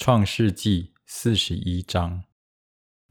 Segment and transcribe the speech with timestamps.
[0.00, 2.24] 创世纪四十一章。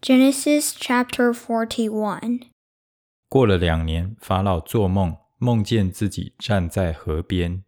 [0.02, 2.48] Genesis chapter 41.
[3.28, 7.64] 过了两年，法老做梦，梦见自己站在河边。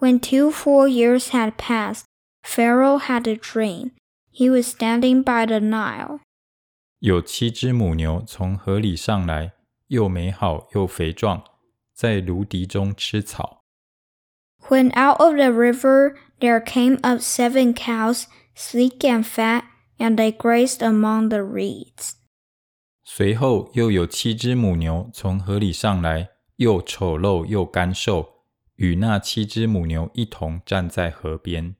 [0.00, 2.02] When two full years had passed,
[2.42, 3.92] Pharaoh had a dream.
[4.30, 6.20] He was standing by the Nile.
[6.98, 9.52] 有七只母牛从河里上来，
[9.88, 11.44] 又美好又肥壮，
[11.94, 13.60] 在芦荻中吃草。
[14.68, 18.24] When out of the river there came up seven cows,
[18.58, 19.64] sleek and fat,
[19.98, 22.14] and they grazed among the reeds.
[23.04, 28.44] 随后又有七只母牛从河里上来，又丑陋又干瘦，
[28.76, 31.76] 与那七只母牛一同站在河边。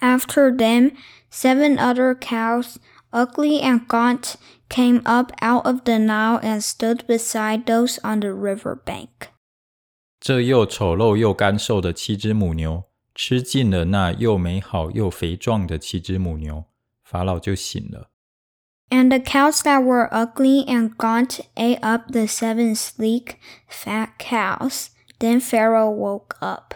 [0.00, 0.96] After them,
[1.30, 2.76] seven other cows,
[3.12, 4.34] ugly and gaunt,
[4.68, 9.28] came up out of the Nile and stood beside those on the river bank.
[10.18, 12.84] 这又丑陋又干瘦的七只母牛，
[13.16, 16.64] 吃尽了那又美好又肥壮的七只母牛，
[17.02, 18.10] 法老就醒了。
[18.88, 23.36] And the cows that were ugly and gaunt ate up the seven sleek,
[23.68, 24.88] fat cows.
[25.18, 26.74] Then Pharaoh woke up.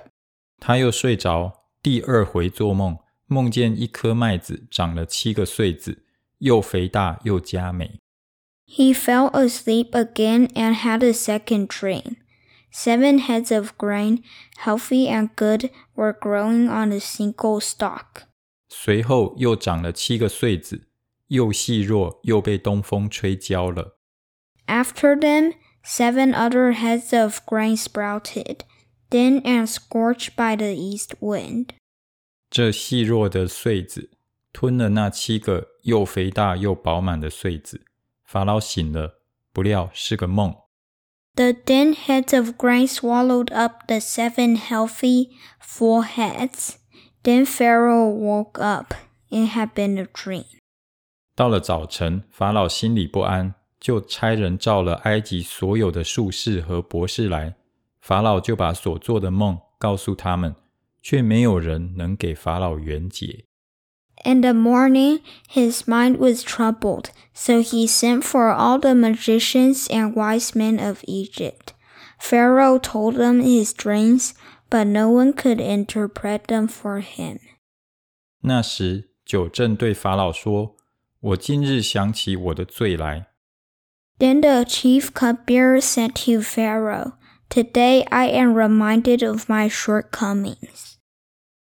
[0.58, 6.04] 他又睡着，第二回做梦，梦见一颗麦子长了七个穗子，
[6.38, 7.98] 又肥大又佳美。
[8.66, 12.16] He fell asleep again and had a second dream.
[12.70, 14.22] Seven heads of grain,
[14.58, 18.24] healthy and good, were growing on a single stalk.
[18.68, 20.88] 随后又长了七个穗子，
[21.28, 23.98] 又细弱又被东风吹焦了。
[24.66, 28.60] After them, seven other heads of grain sprouted,
[29.08, 31.70] thin and scorched by the east wind.
[32.50, 34.10] 这细弱的穗子
[34.52, 37.86] 吞了那七个又肥大又饱满的穗子。
[38.24, 40.54] 法老醒了，不料是个梦。
[41.40, 45.30] The thin heads of grain swallowed up the seven healthy,
[45.60, 46.78] full heads.
[47.22, 48.94] Then Pharaoh woke up.
[49.28, 50.44] It had been a dream.
[51.34, 57.56] 到了早晨，法老心里不安，就差人召了埃及所有的术士和博士来。
[58.00, 60.54] 法老就把所做的梦告诉他们，
[61.02, 63.44] 却没有人能给法老圆解。
[64.23, 70.15] in the morning, his mind was troubled, so he sent for all the magicians and
[70.15, 71.73] wise men of Egypt.
[72.19, 74.33] Pharaoh told them his dreams,
[74.69, 77.39] but no one could interpret them for him.
[78.43, 80.75] 那时，酒政对法老说
[81.19, 83.27] ：“我今日想起我的罪来。”
[84.19, 87.13] Then the chief cupbearer said to Pharaoh,
[87.49, 90.95] "Today I am reminded of my shortcomings."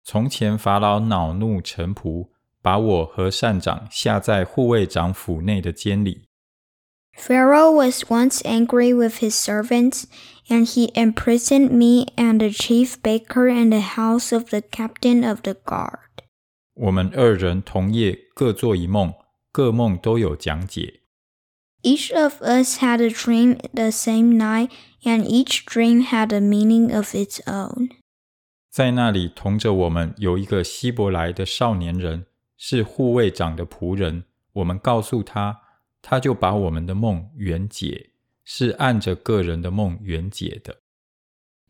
[0.04, 2.34] 从前法老恼怒臣仆。
[2.64, 6.22] 把我和膳长下在护卫长府内的监里。
[7.14, 10.04] Pharaoh was once angry with his servants,
[10.48, 15.42] and he imprisoned me and the chief baker in the house of the captain of
[15.42, 16.24] the guard.
[16.72, 19.12] 我们二人同夜各做一梦，
[19.53, 21.03] 各梦都有讲解。
[21.82, 24.70] Each of us had a dream the same night,
[25.03, 27.91] and each dream had a meaning of its own.
[28.70, 32.26] 在那里同着我们有一个希伯来的少年人，
[32.63, 34.25] 是护卫长的仆人。
[34.53, 35.62] 我们告诉他，
[36.01, 38.12] 他就把我们的梦圆解，
[38.44, 40.81] 是按着个人的梦圆解的。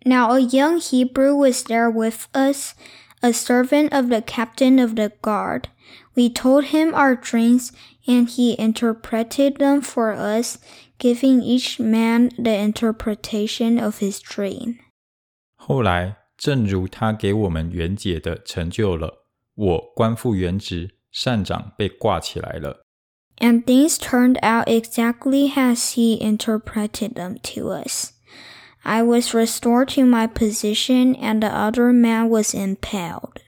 [0.06, 2.74] Now a young Hebrew was there with us,
[3.20, 5.66] a servant of the captain of the guard.
[6.16, 7.72] We told him our dreams,
[8.06, 10.58] and he interpreted them for us,
[10.98, 14.78] giving each man the interpretation of his dream.
[15.56, 19.23] 后来，正如他给我们圆解的成就了，
[19.55, 22.85] 我官复原职，膳长被挂起来了。
[23.39, 28.13] And things turned out exactly as he interpreted them to us.
[28.83, 33.43] I was restored to my position, and the other man was impaled.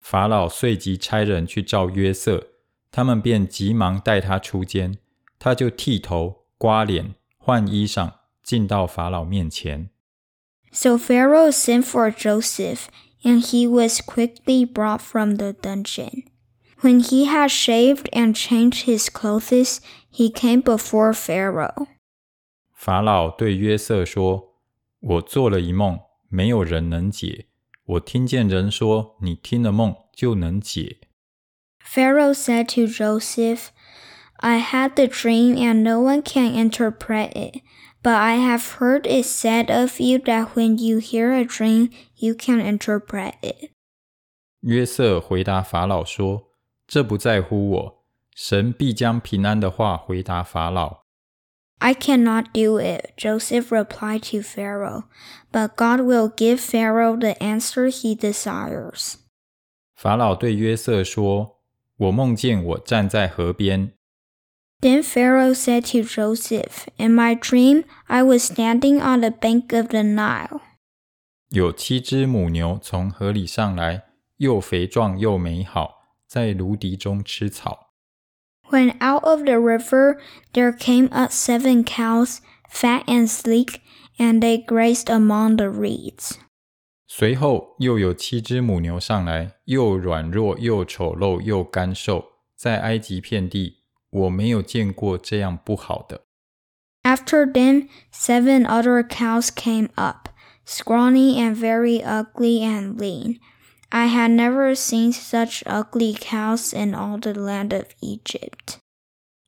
[0.00, 2.48] 法老随即差人去召约瑟，
[2.90, 4.98] 他们便急忙带他出监，
[5.38, 8.12] 他就剃头、刮脸、换衣裳，
[8.42, 9.90] 进到法老面前。
[10.70, 12.86] So Pharaoh sent for Joseph
[13.23, 16.23] and he was quickly brought from the dungeon.
[16.81, 19.79] When he had shaved and changed his clothes,
[20.09, 21.87] he came before Pharaoh.
[22.75, 24.59] 法老对约瑟说：“
[24.99, 27.47] 我做了一梦，没有人能解。
[27.85, 30.97] 我听见人说，你听了梦就能解。
[31.85, 33.67] Pharaoh said to Joseph,
[34.37, 37.61] I had the dream and no one can interpret it,
[38.01, 42.35] but I have heard it said of you that when you hear a dream, you
[42.35, 43.71] can interpret it.
[44.61, 46.53] ”约瑟回答法老说：“
[46.87, 48.03] 这不在乎我，
[48.35, 51.03] 神必将平安的话回答法老。
[51.79, 55.03] I cannot do it, Joseph replied to Pharaoh,
[55.51, 59.15] but God will give Pharaoh the answer he desires.
[59.93, 61.59] 法老对约瑟说：“
[61.97, 63.93] 我梦见我站在河边。”
[64.81, 69.87] Then Pharaoh said to Joseph, In my dream, I was standing on the bank of
[69.87, 70.59] the Nile.
[71.49, 74.03] 有七只母牛从河里上来，
[74.37, 77.93] 又肥壮又美好，在芦荻中吃草。
[78.69, 80.17] When out of the river
[80.51, 83.81] there came up seven cows, fat and sleek,
[84.17, 86.37] and they grazed among the reeds.
[87.07, 92.25] 随后又有七只母牛上来，又软弱又丑陋又干瘦，
[92.55, 93.76] 在埃及遍地，
[94.09, 96.21] 我没有见过这样不好的。
[97.03, 100.29] After them, seven other cows came up,
[100.65, 103.39] scrawny and very ugly and lean.
[103.89, 108.77] I had never seen such ugly cows in all the land of Egypt.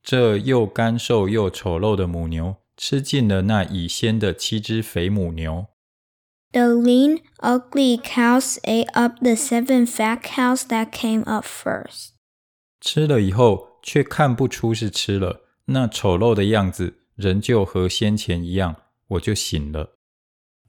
[0.04, 5.68] 这又干瘦又丑陋的母牛，吃尽了那已先的七只肥母牛。
[6.52, 12.12] The lean, ugly cows ate up the seven fat cows that came up first.
[12.80, 18.76] 吃了以后， 却看不出是吃了，那丑陋的样子仍旧和先前一样，
[19.08, 19.98] 我就醒了。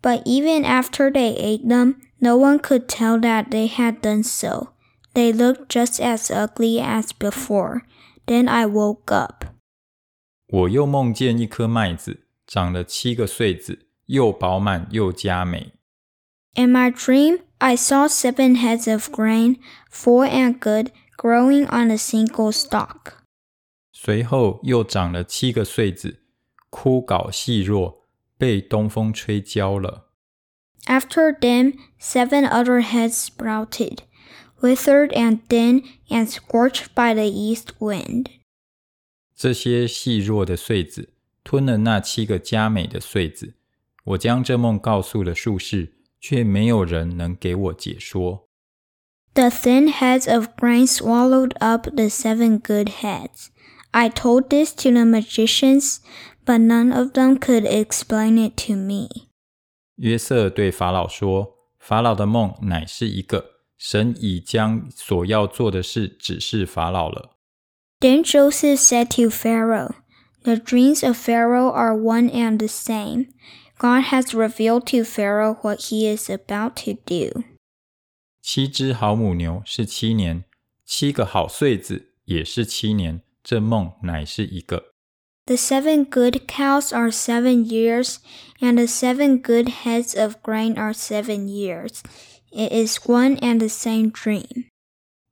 [0.02, 4.74] But even after they ate them, no one could tell that they had done so.
[5.14, 7.82] They looked just as ugly as before.
[8.26, 9.46] Then I woke up.
[10.48, 15.72] 我又梦见一颗麦子长了七个穗子，又饱满又佳美。
[16.54, 19.56] In my dream, I saw seven heads of grain,
[19.90, 20.90] full and good,
[21.20, 23.14] growing on a single stalk.
[23.92, 26.22] 随后又长了七个穗子，
[26.70, 28.06] 枯槁细弱，
[28.36, 30.10] 被东风吹焦了。
[30.86, 34.00] After them, seven other heads sprouted,
[34.60, 38.26] withered and thin and scorched by the east wind.
[39.34, 41.10] 这些细弱的穗子
[41.42, 43.54] 吞了那七个佳美的穗子。
[44.04, 48.48] 我将这梦告诉了术士，却没有人能给我解说。
[49.34, 53.50] The thin heads of grain swallowed up the seven good heads.
[53.92, 56.00] I told this to the magicians,
[56.44, 59.28] but none of them could explain it to me.
[59.96, 63.44] 约瑟对法老说：“法老的梦乃是一个，
[63.78, 67.36] 神已将所要做的事指示法老了。”
[68.00, 69.94] Then Joseph said to Pharaoh,
[70.44, 73.28] The dreams of Pharaoh are one and the same.
[73.78, 77.44] God has revealed to Pharaoh what he is about to do.
[78.41, 80.43] 七只好母牛是七年，
[80.85, 83.21] 七个好穗子也是七年。
[83.43, 84.93] 这梦乃是一个。
[85.45, 88.17] The seven good cows are seven years,
[88.59, 92.01] and the seven good heads of grain are seven years.
[92.51, 94.65] It is one and the same dream.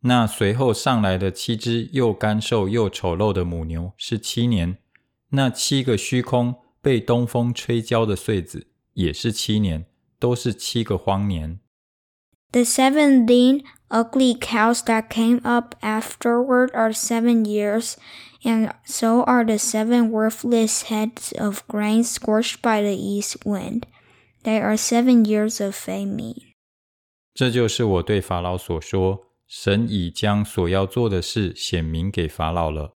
[0.02, 4.78] 那随后上来的七只又干瘦又丑陋的母牛是七年，
[5.30, 9.86] 那七个虚空被东风吹焦的穗子也是七年，
[10.18, 11.60] 都是七个荒年。
[12.53, 17.97] The seven lean, ugly cows that came up afterward are seven years,
[18.45, 23.87] and so are the seven worthless heads of grain scorched by the east wind.
[24.45, 26.55] They are seven years of famine.
[27.35, 32.93] 这就是我对法老所说，神已将所要做的事显明给法老了。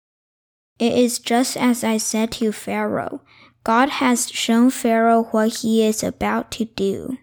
[0.78, 3.20] It is just as I said to Pharaoh.
[3.64, 7.16] God has shown Pharaoh what he is about to do.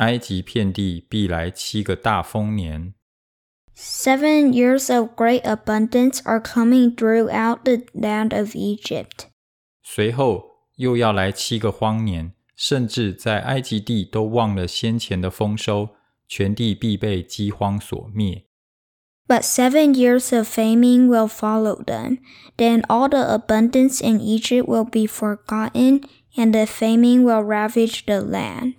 [0.00, 2.94] 埃及遍地必来七个大丰年，
[3.74, 9.28] Seven years of great abundance are coming throughout the land of Egypt.
[9.82, 10.44] 随后
[10.76, 15.90] 又要来七个荒年，甚至在埃及地都忘了先前的丰收，
[16.28, 18.44] 全地必被饥荒所灭。
[19.28, 22.18] But seven years of famine will follow them.
[22.56, 26.02] Then all the abundance in Egypt will be forgotten,
[26.36, 28.74] and the famine will ravage the land.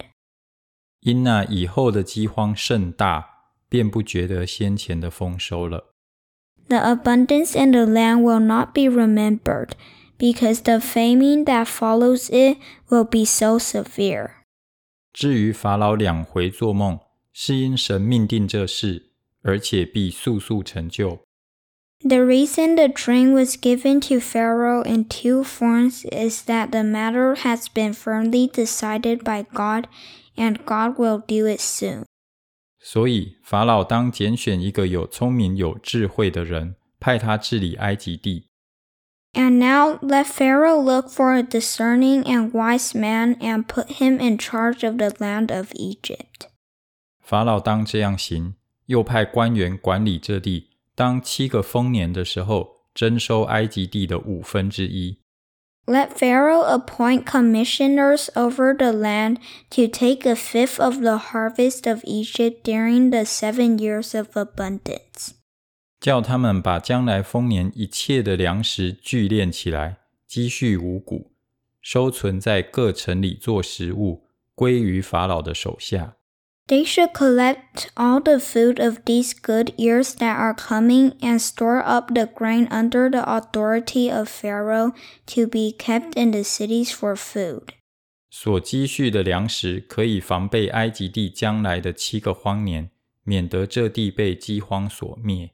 [1.02, 3.26] 因那以后的饥荒甚大，
[3.70, 5.94] 便不觉得先前的丰收了。
[6.68, 9.72] The abundance in the land will not be remembered,
[10.18, 12.58] because the famine that follows it
[12.90, 14.32] will be so severe.
[15.14, 17.00] 至于法老两回做梦，
[17.32, 19.12] 是因神命定这事，
[19.44, 21.20] 而且必速速成就。
[22.02, 27.36] The reason the dream was given to Pharaoh in two forms is that the matter
[27.38, 29.86] has been firmly decided by God,
[30.36, 32.06] and God will do it soon.
[32.80, 38.48] 所以法老当拣选一个有聪明有智慧的人，派他治理埃及地。
[39.34, 44.38] And now let Pharaoh look for a discerning and wise man and put him in
[44.38, 46.48] charge of the land of Egypt.
[47.22, 50.70] 法老当这样行，又派官员管理这地。
[50.96, 55.20] 当七个丰年的时候，征收埃及地的五分之一。
[55.90, 59.38] Let Pharaoh appoint commissioners over the land
[59.70, 65.32] to take a fifth of the harvest of Egypt during the seven years of abundance.
[66.02, 71.32] 叫他们把将来丰年一切的粮食聚敛起来，积蓄五谷，
[71.82, 76.18] 收存在各城里做食物，归于法老的手下。
[76.72, 81.82] They should collect all the food of these good years that are coming and store
[81.82, 84.92] up the grain under the authority of Pharaoh
[85.28, 87.70] to be kept in the cities for food.
[88.30, 92.92] 所积蓄的粮食可以防备埃及地将来的七个荒年，
[93.24, 95.52] 免得这地被饥荒所灭。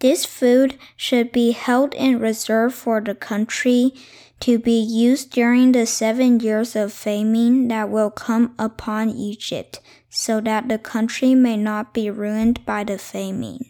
[0.00, 3.92] This food should be held in reserve for the country
[4.40, 9.80] to be used during the seven years of famine that will come upon Egypt,
[10.12, 13.64] so that the country may not be ruined by the famine.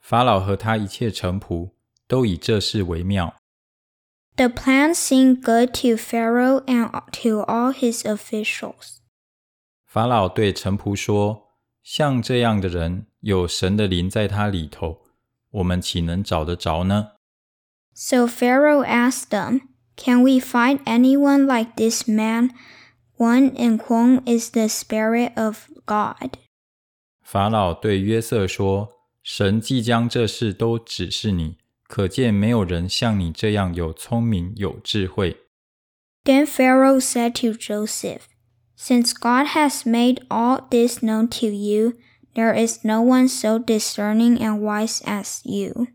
[0.00, 1.70] 法老和他一切臣仆
[2.06, 3.34] 都以这事为妙。
[4.36, 8.98] The plan seemed good to Pharaoh and to all his officials.
[9.86, 15.02] 法老对臣仆说：“像这样的人，有神的灵在他里头，
[15.50, 17.12] 我们岂能找得着呢？”
[17.94, 19.60] So Pharaoh asked them,
[19.96, 22.52] can we find anyone like this man,
[23.16, 26.38] one in whom is the Spirit of God?
[27.22, 35.36] 法老对约瑟说：“神即将这事都指示你，可见没有人像你这样有聪明有智慧。”
[36.24, 38.22] Then Pharaoh said to Joseph,
[38.76, 41.94] Since God has made all this known to you,
[42.34, 45.88] there is no one so discerning and wise as you.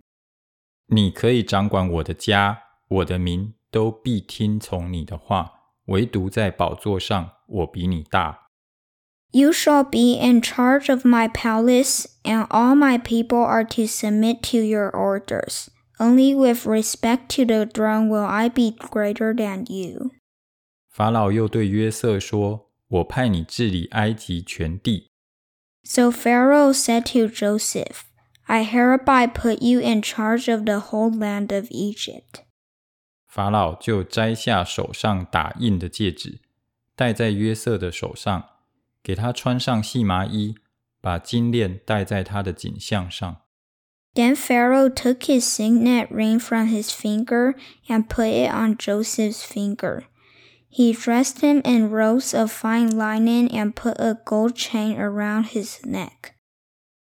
[0.88, 5.52] 你可以掌管我的家，我的民都必听从你的话，
[5.92, 8.50] 唯独在宝座上，我比你大。
[9.32, 14.58] You shall be in charge of my palace, and all my people are to submit to
[14.60, 15.68] your orders.
[16.00, 20.12] Only with respect to the throne will I be greater than you.
[20.90, 25.10] 法老又对约瑟说：“我派你治理埃及全地。”
[25.84, 28.04] So Pharaoh said to Joseph,
[28.46, 32.44] I hereby put you in charge of the whole land of Egypt.
[33.33, 36.41] 法老就摘下手上打印的戒指，
[36.95, 38.45] 戴在约瑟的手上，
[39.03, 40.57] 给他穿上细麻衣，
[41.01, 43.39] 把金链戴在他的颈项上。
[44.13, 47.55] Then Pharaoh took his signet ring from his finger
[47.89, 50.03] and put it on Joseph's finger.
[50.69, 55.81] He dressed him in robes of fine linen and put a gold chain around his
[55.87, 56.35] neck.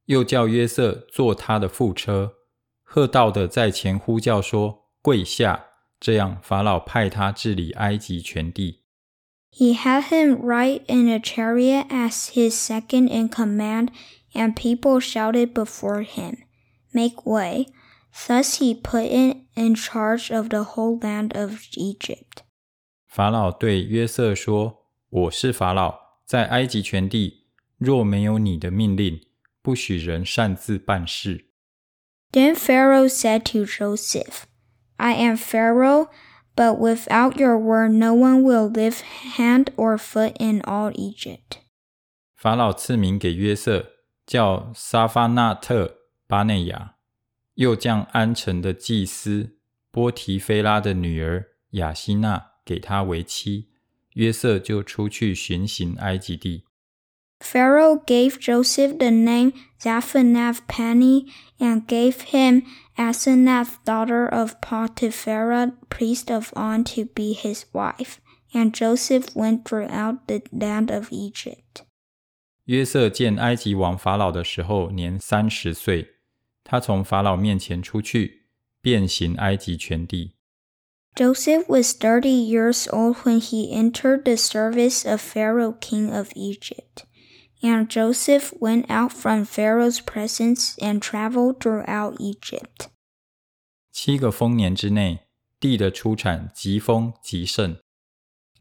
[0.05, 2.35] 又叫约瑟坐他的副车，
[2.83, 8.84] 喝道的在前呼叫说：“跪下！”这样，法老派他治理埃及全地。
[9.52, 13.88] He had him ride in a chariot as his second in command,
[14.32, 16.38] and people shouted before him,
[16.92, 17.66] Make way!
[18.12, 22.44] Thus he put him in charge of the whole land of Egypt.
[23.06, 29.20] 法老对约瑟说：“我是法老，在埃及全地，若没有你的命令，
[29.62, 31.46] 不许人擅自办事。”
[32.32, 34.44] Then Pharaoh said to Joseph,
[34.96, 36.08] I am Pharaoh,
[36.54, 39.02] but without your word, no one will lift
[39.36, 41.58] hand or foot in all Egypt.
[42.36, 43.92] 法老赐名给约瑟，
[44.26, 46.96] 叫沙发纳特巴内亚，
[47.54, 49.58] 又将安城的祭司
[49.90, 53.70] 波提菲拉的女儿雅西娜给他为妻。
[54.14, 56.63] 约瑟就出去巡行埃及地。
[57.45, 62.63] Pharaoh gave Joseph the name Zaphenath Paneah and gave him
[62.97, 68.19] Asenath, daughter of Potiphera, priest of On, to be his wife.
[68.51, 71.83] And Joseph went throughout the land of Egypt.
[72.65, 76.15] 约瑟见埃及王法老的时候，年三十岁。
[76.63, 78.47] 他从法老面前出去，
[78.81, 80.33] 遍行埃及全地。
[81.15, 87.05] Joseph was thirty years old when he entered the service of Pharaoh, king of Egypt.
[87.64, 92.88] And Joseph went out from Pharaoh's presence and traveled throughout Egypt.
[93.92, 95.26] 七个丰年之内，
[95.58, 97.76] 地的出产极丰极盛。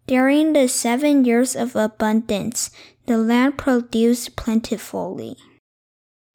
[0.06, 2.70] During the seven years of abundance,
[3.06, 5.38] the land produced plentifully.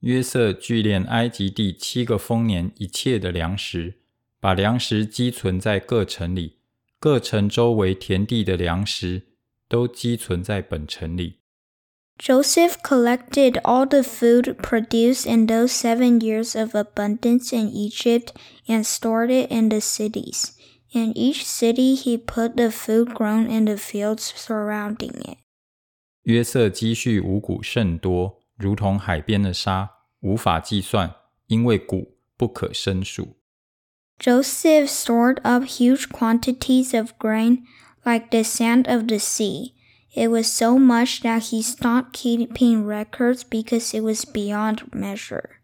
[0.01, 4.01] 约瑟聚敛埃及地七个丰年一切的粮食，
[4.41, 6.61] 把粮食积存在各城里，
[6.99, 9.27] 各城周围田地的粮食
[9.69, 11.38] 都积存在本城里。
[12.19, 18.33] Joseph collected all the food produced in those seven years of abundance in Egypt
[18.67, 20.53] and stored it in the cities.
[20.93, 25.39] In each city he put the food grown in the fields surrounding it.
[26.23, 31.17] 约瑟积蓄五谷甚多，如同海边的沙，无法计算，
[31.49, 33.37] 因为谷不可胜数。
[34.19, 37.65] Joseph stored up huge quantities of grain
[38.05, 39.73] like the sand of the sea.
[40.12, 45.60] It was so much that he stopped keeping records because it was beyond measure.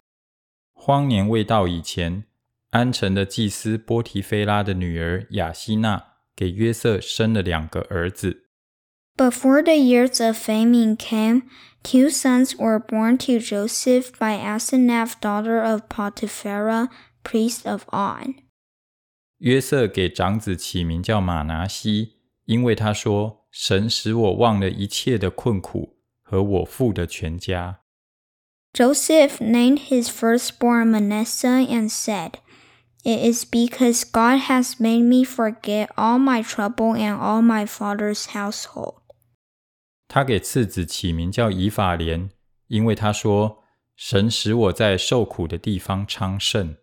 [0.73, 2.25] 荒年未到以前，
[2.69, 8.43] 安城的祭司波提菲拉的女儿雅西娜给约瑟生了两个儿子。
[9.17, 11.43] Before the years of famine came,
[11.81, 16.89] two sons were born to Joseph by Asenath, daughter of Potiphera,
[17.23, 18.35] priest of On.
[19.39, 23.44] 约瑟给长子起名叫马拿西，因为他说。
[23.54, 27.80] 神使我忘了一切的困苦和我父的全家。”
[28.72, 32.34] Joseph named his firstborn Manasseh and said,
[33.02, 38.26] It is because God has made me forget all my trouble and all my father's
[38.26, 39.00] household.
[40.06, 42.30] 他给次子起名叫以法莲，
[42.68, 43.58] 因为他说：“
[43.96, 46.76] 神使我在受苦的地方昌盛。”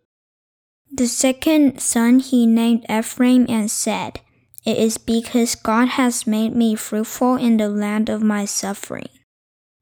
[0.96, 4.16] The second son he named Ephraim and said,
[4.64, 9.10] It is because God has made me fruitful in the land of my suffering.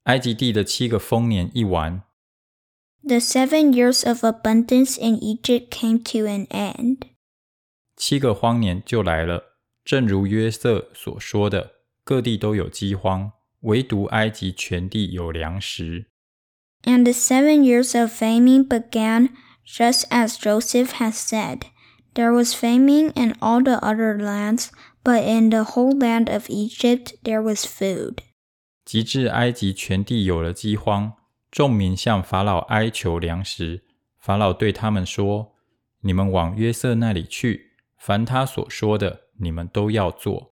[0.04, 2.04] 埃及地的七个丰年一完。
[3.02, 7.10] The seven years of abundance in Egypt came to an end.
[7.96, 11.72] 七个荒年就来了，正如约瑟所说的，
[12.04, 13.32] 各地都有饥荒，
[13.62, 16.08] 唯独埃及全地有粮食。
[16.84, 19.30] And the seven years of famine began,
[19.66, 21.62] just as Joseph had said.
[22.14, 24.70] There was famine in all the other lands,
[25.04, 28.20] but in the whole land of Egypt there was food.
[28.86, 31.14] 及至埃及全地有了饥荒，
[31.52, 33.84] 众民向法老哀求粮食。
[34.18, 40.54] 法老对他们说：“你们往约瑟那里去，凡他所说的，你们都要做。”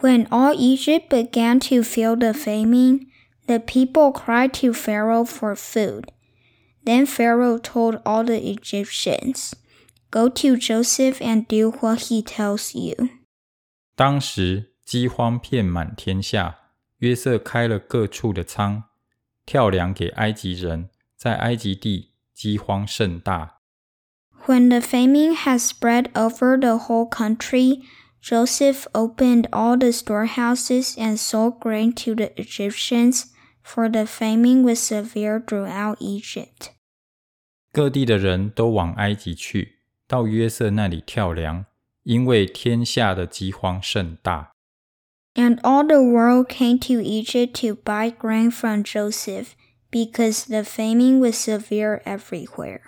[0.00, 3.06] When all Egypt began to feel the famine,
[3.46, 6.04] the people cried to Pharaoh for food.
[6.84, 9.52] Then Pharaoh told all the Egyptians,
[10.12, 13.08] Go to Joseph and do what he tells you.
[13.94, 16.58] 当时饥荒遍满天下，
[16.98, 18.84] 约瑟开了各处的仓，
[19.44, 23.60] 跳粮给埃及人，在埃及地饥荒甚大。
[24.46, 27.82] When the famine had spread over the whole country,
[28.22, 33.26] Joseph opened all the storehouses and sold grain to the Egyptians,
[33.62, 36.70] for the famine was severe throughout Egypt.
[37.72, 39.80] 各地的人都往埃及去。
[40.12, 41.66] 到约瑟那里跳梁，
[42.02, 44.52] 因为天下的饥荒甚大。
[45.34, 49.54] And all the world came to Egypt to buy grain from Joseph,
[49.90, 52.80] because the famine was severe everywhere.